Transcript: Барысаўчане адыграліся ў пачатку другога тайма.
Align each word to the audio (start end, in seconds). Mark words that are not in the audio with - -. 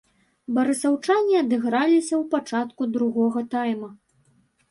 Барысаўчане 0.55 1.35
адыграліся 1.41 2.15
ў 2.21 2.31
пачатку 2.33 2.89
другога 2.97 3.45
тайма. 3.55 3.93